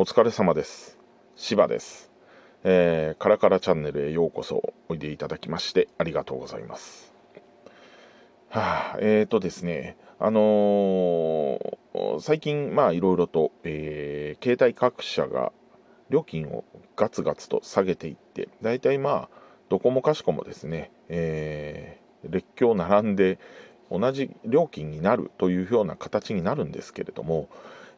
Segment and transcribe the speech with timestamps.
[0.00, 0.96] お疲れ様です。
[1.34, 2.12] 柴です。
[2.62, 7.12] えー、カラカラチャンネルへようこそおいでいただきましてありがとうございます。
[8.48, 15.50] はあ、えーとですね、あのー、最近、まあいろいろと、えー、携帯各社が
[16.10, 16.62] 料金を
[16.94, 19.28] ガツガツと下げていって、大体まあ、
[19.68, 23.40] どこもかしこもですね、えー、列強並んで
[23.90, 27.48] 同じ料金になるというような形になるんですけれども、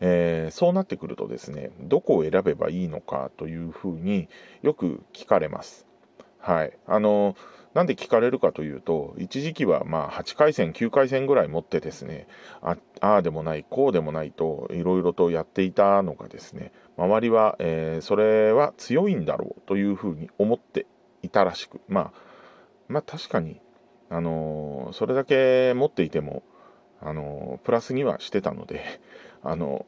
[0.00, 4.28] えー、そうなってくるとですねどこを選べばいいのかというふうに
[4.62, 5.86] よく聞かれます。
[6.38, 7.36] はい、あの
[7.74, 12.26] なんで聞かれるかというと一時期はまあ8回戦9回戦ぐらい持ってですね
[12.60, 20.86] ああでもないこうでもないといろいろとやっていたのがですね周りは、えー、それは強いんだろうというふうに思って
[21.22, 22.12] いたらしくまあ
[22.88, 23.60] まあ確かに
[24.10, 26.42] あのそれだけ持っていても
[27.00, 29.00] あのプラスにはしてたので
[29.50, 29.86] あの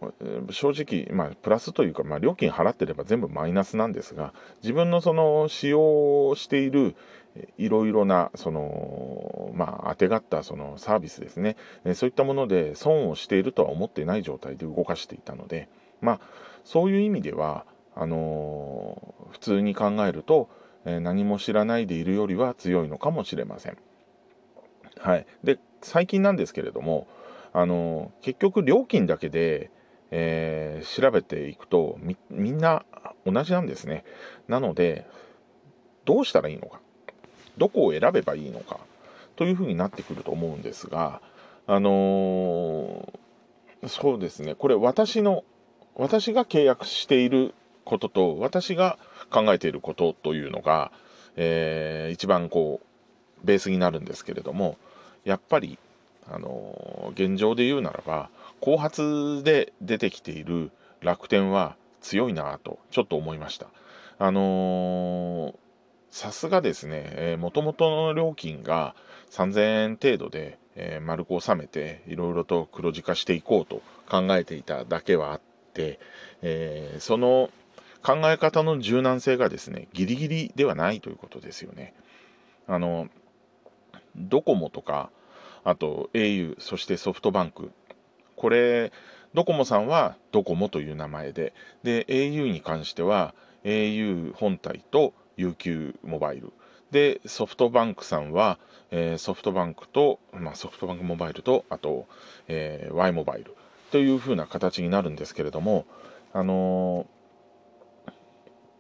[0.51, 6.97] 正直、まあ、プラスというか、まあ、料金払ってれば全部マイナスなんですが自分のその使用している
[7.59, 11.57] いろいろなその、まあ、当てがったそのサービスですね
[11.95, 15.69] そういったもので損をしているとは思っていない状態で動かしていたので、
[16.01, 16.21] まあ、
[16.65, 20.49] そういう意味ではあの普通に考えると
[20.85, 23.77] 何も知らないでいるよりは強いのかもしれません。
[24.99, 27.07] はい、で最近なんですけれども
[27.53, 29.71] あの結局料金だけで、
[30.11, 31.99] えー、調べていくと
[32.31, 32.85] みんな
[33.27, 34.05] 同じなんですね。
[34.49, 35.07] なので
[36.05, 36.81] どうしたらいいのか
[37.59, 38.79] どこを選べばいいのか
[39.37, 41.21] というふうになってくると思うんですが
[41.67, 44.55] あのー、そうですね。
[44.55, 45.45] これ私の
[45.95, 47.55] 私が契約している
[47.85, 48.99] ことと私が
[49.31, 50.93] 考えていることというのが、
[51.37, 54.77] えー、一番こうベースになるんですけれども
[55.25, 55.79] やっぱり
[56.31, 63.67] あの現状で言うならば後発で出てきている楽天は強いなとちょっと思いました。
[64.19, 65.55] あの
[66.11, 68.95] さすがですね、もともとの料金が
[69.31, 75.41] 3000円程度で、えー、丸く収めていろいろと黒字化していこうと考えていただけはあっ
[75.73, 76.01] て、
[76.43, 77.51] えー、その
[78.03, 81.95] 考え方の柔軟性がですねギリギリではないということですよね。
[82.67, 83.09] あの
[84.17, 85.11] ドコモとか
[85.65, 87.71] あと au そしてソフトバンク。
[88.37, 88.93] これ
[89.35, 91.53] ドコモさんはドコモという名前で。
[91.83, 93.35] で au に関しては
[93.65, 96.53] au 本体と UQ モバイル。
[96.91, 98.59] でソフトバンクさんは、
[98.91, 102.07] えー、ソフトバンクと、まあ、ソフトバンクモバイルとあと、
[102.49, 103.55] えー、Y モバイル。
[103.91, 105.85] というふうな形になるんですけれども
[106.33, 108.11] あのー、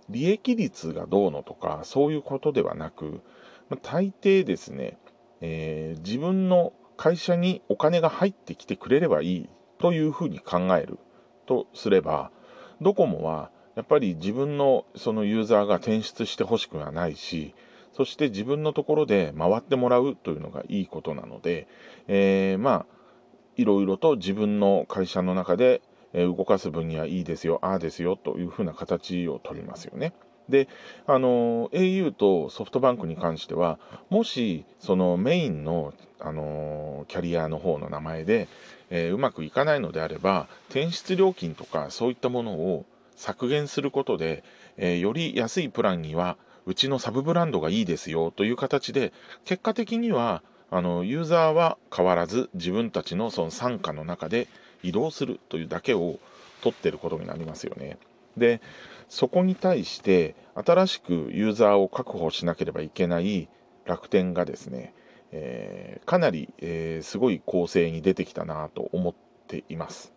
[0.08, 3.20] 利益率がどうのとかそういうことではなく、
[3.68, 4.98] まあ、大抵ですね
[5.40, 10.98] えー、自分の会社にお金が入ってきてくれればいいというふうに考える
[11.46, 12.30] とすれば
[12.80, 17.54] ドコモはやっぱり自分のそのユーザーが転出してほしくはないし
[17.92, 21.66] そして自分のところで回ってもらうというのがいいことなので、
[22.06, 22.86] えー、まあ
[23.56, 30.12] いろいろと自分の会社の中で動かす分にはいいですよああですよというふうな形を取りますよね。
[30.50, 30.68] で、
[31.06, 33.78] あの au とソフトバンクに関しては、
[34.10, 38.48] もしそのメインの、あのキャリアの方の名前で、
[38.90, 42.84] えー、うまくいかないのであれば、転出料金とかそういったものを
[43.16, 44.44] 削減することで、
[44.76, 46.36] えー、より安いプランには、
[46.66, 49.12] うちのサブブランドがいいですよという形で、
[49.44, 54.46] 結果的には、あのユーザーは変わらず自分たちのその傘下の中で
[54.84, 56.20] 移動するというだけを
[56.62, 57.98] 取ってることになりますよね。
[58.36, 58.60] で
[59.08, 63.48] そこに対して新しくユーザーを確保しなければいけない
[63.84, 64.94] 楽天がですね、
[65.32, 69.14] えー、かなり、えー、すごい構成に出てきたなと思っ
[69.48, 70.12] ています。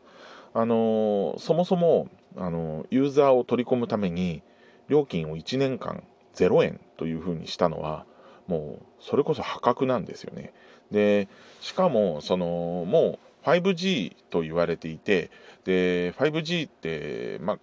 [0.54, 4.42] あのー、そもそも、あのユーザーを取り込むために
[4.88, 6.04] 料金を1年間
[6.36, 8.06] 0円というふうにしたのは
[8.48, 10.54] もうそれこそ破格なんですよね。
[10.92, 11.28] で
[11.62, 15.32] しかもそのもう 5G と言われていて
[15.64, 17.60] で 5G って、まあ、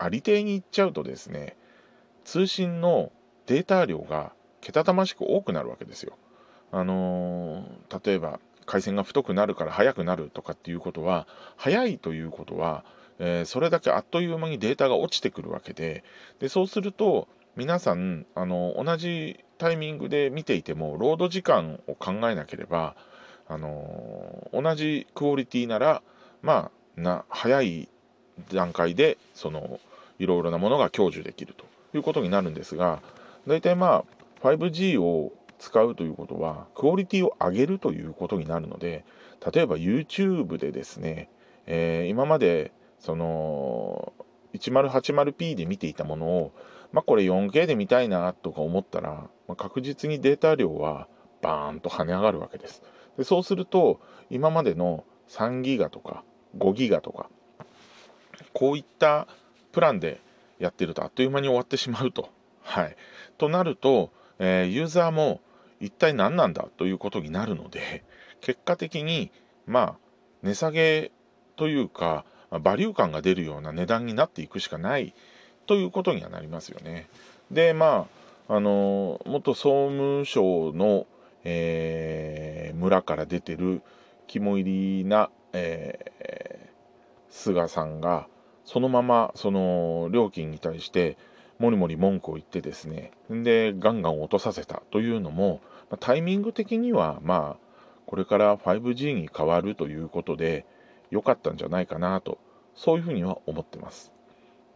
[0.00, 1.56] ありていに行っちゃうとですね
[2.24, 3.12] 通信の
[3.46, 6.16] データ量がけたたましく多くなるわけですよ。
[6.72, 11.26] あのー、例えば回線が太くなるから速くなるとかっていうことは
[11.56, 12.84] 速いということは、
[13.18, 16.04] えー、それだけあっという間にデータが落ちてくるわけで
[16.38, 17.26] でそうすると
[17.56, 22.94] 皆さんあの同じタイミングで見ていてもロード時間を考えなければ
[23.48, 26.02] あの、同じクオリティなら
[26.40, 27.88] まあな早い
[28.52, 29.80] 段階でその
[30.20, 31.64] いろいろなものが享受できると
[31.96, 33.02] いうことになるんですが
[33.48, 34.04] 大体ま
[34.42, 39.04] あ 5G を使うということはクオリティを上げるということになるので
[39.52, 41.30] 例えば YouTube でですね、
[41.66, 44.12] えー、今までその
[44.54, 46.52] 1080p で見ていたものを、
[46.92, 51.08] まあ、これ 4K で見たいなとか思ったら、まあ、確実にデータ量は
[51.40, 52.82] バーンと跳ね上がるわけです。
[53.16, 56.24] でそうすると今までの3ギガとか
[56.58, 57.30] 5ギガとか
[58.52, 59.28] こういった
[59.72, 60.20] プランで
[60.58, 62.30] やってるとあっという間に終わってしまうと。
[62.62, 62.96] はい、
[63.38, 65.40] となると、えー、ユーザーも
[65.80, 68.04] 一体何なんだということになるので
[68.40, 69.30] 結果的に
[69.66, 69.96] まあ
[70.42, 71.10] 値下げ
[71.56, 75.14] というかバリュー感が出るような値段になっていくしかない
[75.66, 77.08] ということにはなりますよね。
[77.50, 78.06] でま
[78.48, 81.06] ああの元総務省の、
[81.44, 83.82] えー、村から出てる
[84.26, 88.26] 肝入りな、えー、菅さんが
[88.70, 91.16] そのままその料金に対して
[91.58, 95.60] もりもり文句を言ってですねでガンガン落とさせたというのも
[95.98, 97.66] タイミング的にはまあ
[98.06, 100.64] これから 5G に変わるということで
[101.10, 102.38] 良かったんじゃないかなと
[102.76, 104.12] そういうふうには思ってます。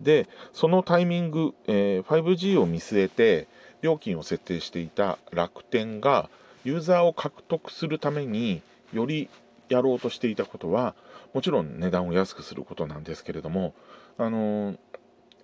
[0.00, 3.46] でそのタイミング、え、5G を見据えて
[3.80, 6.28] 料金を設定していた楽天が
[6.64, 8.60] ユーザーを獲得するために
[8.92, 9.28] より
[9.68, 10.96] やろうとしていたことは
[11.34, 13.74] もちろん値段を安くすることなんですけれども
[14.16, 14.76] あの、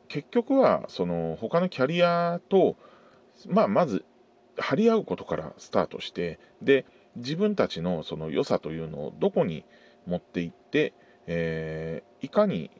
[0.09, 2.77] 結局はその他のキャリアと、
[3.49, 4.05] まあ、まず
[4.57, 9.65] 張り合うことからスタートしてで自分たちのその良さというのをどこに
[10.07, 10.95] 持っていって、
[11.27, 12.71] えー、いかに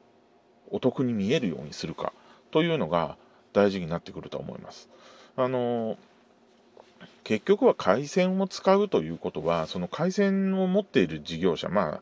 [0.69, 2.13] お得に見えるようにするか
[2.49, 3.17] というのが
[3.53, 4.89] 大事になってくると思います。
[5.35, 5.97] あの、
[7.23, 12.01] 結局は回線を使うということはその回線を持っている事業者まあ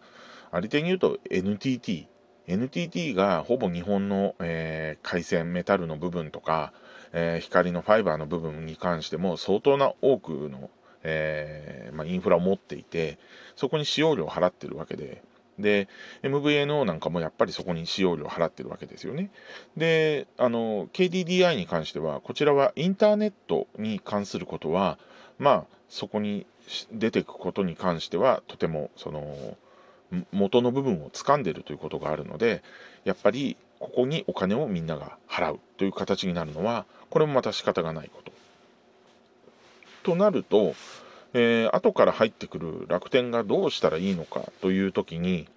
[0.51, 2.07] あり手に言うと NTT
[2.50, 6.74] NTT がほぼ日本の、えー、回線メタルの部分とか、
[7.13, 10.72] えー、光のファイバーの部分に関しても相当な多くの、
[11.04, 13.19] えー、まあ、インフラを持っていて
[13.56, 15.22] そこに使用料を払ってるわけで。
[15.60, 15.90] で
[16.24, 19.30] MVNO なんかもやっぱりそこに使用料を払ってるわけですよね。
[19.75, 24.98] であの KDDI に関してはこちらはインターネットに関することは
[25.38, 26.46] まあそこに
[26.94, 29.57] 出てくことに関してはとてもその
[30.32, 32.64] 元の部分を掴んでるということがあるので
[33.04, 38.32] やっぱりここにお金をみんなが払うという形になるのはこれもまた仕方がないこと。
[40.04, 40.76] となると、
[41.34, 45.48] えー、後から入ってくる楽天がどうしたらいいのかという時に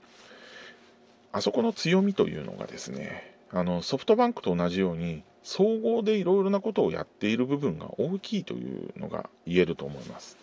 [1.33, 10.37] あそこの強みというのがですねあのソフトバンクと同じように総合でいろいろなことをやっている部分が大きいというのが言えると思います。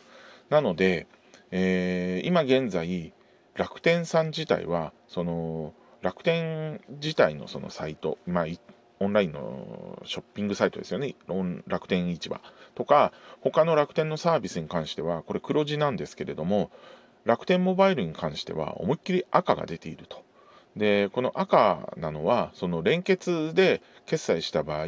[0.49, 1.07] なので、
[1.51, 3.13] えー、今現在
[3.59, 8.45] 楽天さん自体はその楽天自体のそのサイト、まあ、
[9.01, 11.13] オンラインのショッピングサイトですよね。
[11.67, 12.39] 楽天市場
[12.73, 13.11] とか
[13.41, 16.71] 他の楽天のサービスに関してはこれ黒字なんですけれども
[17.25, 20.23] 楽天モバイルに関しては思いっきり赤が出ていると。
[20.77, 24.85] でこの赤なのはその連結で決済した場合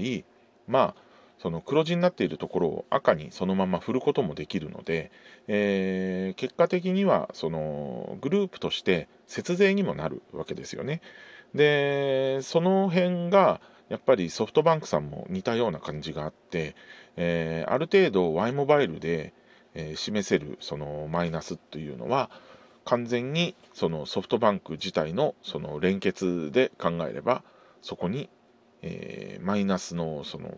[0.66, 1.11] まあ
[1.42, 5.12] その黒字になっているところを赤にそのまま振ることもできるので、
[5.48, 11.02] えー、結果的にはそのグループとして節税にもなるわけですよね。
[11.56, 13.60] でその辺が
[13.90, 16.76] やっぱりソフトバンクさんも似たような感じがあって、
[17.18, 19.34] えー、ある程度 Y モバイルで、
[19.74, 22.30] えー、示せるそのマイナスというのは
[22.86, 27.44] 完全にそのソフトバンク自体のその連結で考えれば
[27.82, 28.30] そこに、
[28.84, 30.56] えー、マイナスのその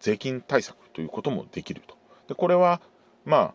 [0.00, 1.96] 税金対策ということもできると。
[2.28, 2.80] でこれは
[3.24, 3.54] まあ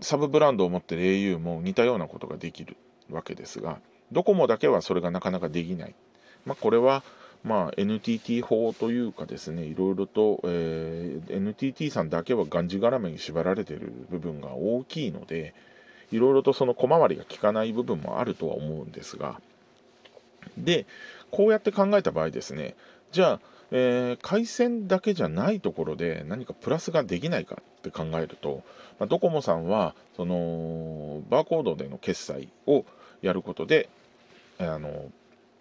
[0.00, 2.76] サブブランドを持ってる au も似たようなことができる
[3.10, 3.78] わけですが
[4.12, 5.94] ドコモだけはそれがなかなかできない。
[6.44, 7.02] まあ、これは
[7.44, 15.54] まあ、NTT 法というかですねいろいろと、えー、NTT さんだけはがんじがらめに縛られてる部分が大きいので
[16.10, 19.40] いろいろとその小回りが利かない部分もあるとは思うんですが
[20.56, 20.86] で
[21.30, 22.74] こうやって考えた場合ですね
[23.12, 28.62] じゃあえー、回線だけじゃないところで何かプラスができないかって考えると、
[28.98, 32.84] まあ、ドコモさんはそのバーコードでの決済を
[33.20, 33.88] やることで
[34.58, 35.10] あの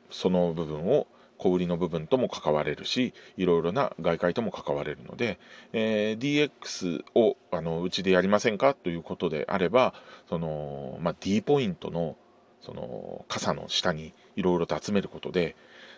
[0.09, 5.37] その部分を小売りの部分とも関われるしいろいろな外界とも関われるので、
[5.71, 9.93] えー、DX をあのうちでやりませんかということであれば
[10.29, 12.15] その、まあ、D ポイントの
[12.61, 15.55] その傘の下にいろいろと集めることで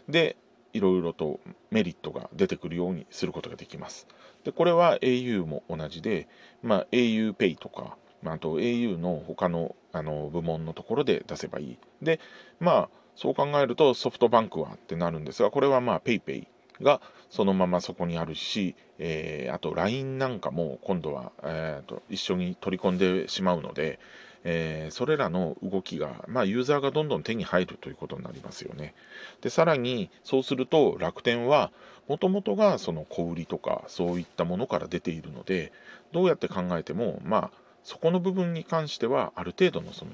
[0.10, 0.36] で
[0.74, 1.40] いろいろと
[1.72, 4.08] メリットが出てくるようにすることができます。
[4.44, 6.28] でこれは au も同じで、
[6.62, 11.78] まあ、auPay とか、まあ、あと au の他のあの部門のところで出せばいい。
[12.02, 12.20] で、
[12.60, 16.48] まあ、そう考えるとソフトバンクはってなるんですが、これはまあ PayPay
[16.82, 24.00] がそのままそこにあるし、えー、あと LINE なんかも今度は、えーと、一緒に取り込んでしまうので、
[24.44, 28.94] えー、それらの動きが、まあ、ユーザーがどんどん手に入るということになりますよね。
[29.42, 31.72] でさらにそうすると楽天は
[32.08, 35.72] もともとがその小売りとかそういったものから出ているので
[36.12, 37.52] どうやって考えてもまあ
[37.84, 40.12] そこの部分に関してはある程度のその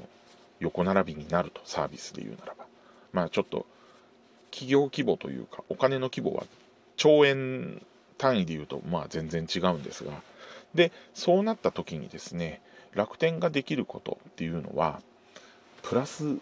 [0.60, 2.66] 横並びになるとサービスで言うならば
[3.14, 3.66] まあちょっと
[4.52, 6.44] 企業規模というかお金の規模は
[6.98, 7.82] 兆円
[8.18, 10.12] 単位で言うとまあ全然違うんですが
[10.74, 12.62] でそうなった時にですね
[12.96, 15.02] 楽天ができることっていうのは
[15.84, 16.38] プラス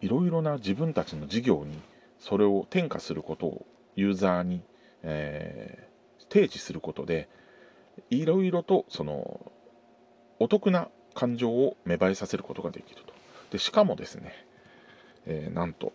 [0.00, 1.78] いろいろな自分たちの事業に
[2.20, 4.62] それを転嫁することをユーザーに、
[5.02, 7.28] えー、提示することで
[8.10, 9.52] いろいろとその
[10.38, 13.12] お得な感情を芽生えさせることができると。
[13.50, 14.46] でしかもですね、
[15.26, 15.92] えー、なんと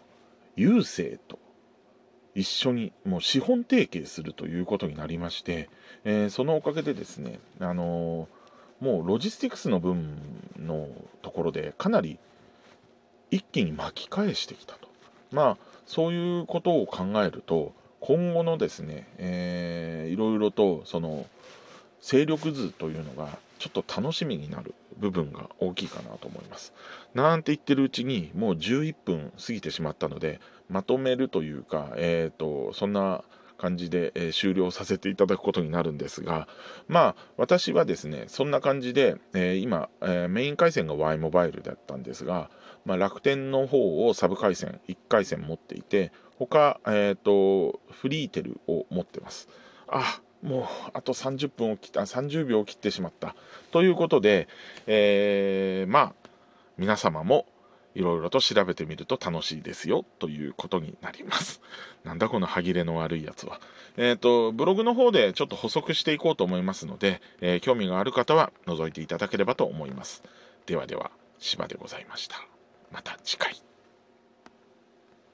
[0.58, 1.40] 郵政と
[2.36, 5.70] 一緒にもう資本提携するということになりまして、
[6.04, 8.28] えー、そのおかげでですね、あのー、
[8.84, 10.18] もうロジスティクスの分
[10.60, 10.90] の
[11.22, 12.20] ところでかなり
[13.32, 14.90] 一気に巻き返してきたと。
[15.32, 21.26] まあそういうことを考えると今後のですね、えー、いろいろとその
[22.02, 26.74] 勢力図というのがちょっと楽しみになる部分が大きいかなと思います。
[27.14, 33.24] なんて言ってるうちにもう11分過ぎてしまったのでまとめるというか、えーと、そんな
[33.64, 36.50] 感じで、え、終了させていただくことになるんですが
[36.90, 42.50] まあ私はですねそんな感じで、え、今、え、メイン回線が Y モバイルだったんですが、
[42.84, 49.48] まあ、楽天の方をサブ回線1回線持っていて他、えーとフリーテルを持ってます。
[49.88, 53.34] あもうあと30分を切った30秒を切ってしまった
[53.72, 54.50] ということで、
[54.88, 56.14] えー、まあ
[56.78, 57.46] 皆様も
[57.96, 61.62] いろいろと調べてみると楽しいですよということになります。
[62.04, 63.60] なんだこの歯切れの悪いやつは。
[63.98, 70.24] えっ、ー、と、ブログの方でちょっと補足していこうと思いますので、えー、興味がある方は覗いていただければと思います。
[70.66, 72.38] ではでは、芝でございました。
[72.92, 73.73] また次回。